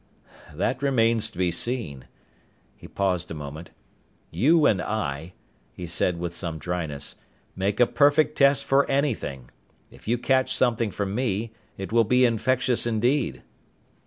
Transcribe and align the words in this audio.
"That 0.55 0.81
remains 0.81 1.29
to 1.29 1.37
be 1.37 1.51
seen." 1.51 2.05
He 2.75 2.87
paused 2.87 3.29
a 3.29 3.35
moment. 3.35 3.69
"You 4.31 4.65
and 4.65 4.81
I," 4.81 5.33
he 5.73 5.85
said 5.85 6.17
with 6.17 6.33
some 6.33 6.57
dryness, 6.57 7.17
"make 7.55 7.79
a 7.79 7.85
perfect 7.85 8.35
test 8.35 8.65
for 8.65 8.89
anything. 8.89 9.51
If 9.91 10.07
you 10.07 10.17
catch 10.17 10.55
something 10.55 10.89
from 10.89 11.13
me, 11.13 11.53
it 11.77 11.91
will 11.91 12.03
be 12.03 12.25
infectious 12.25 12.87
indeed!" 12.87 13.43